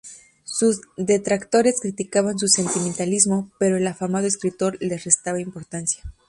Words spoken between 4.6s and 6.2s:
les restaba importancia.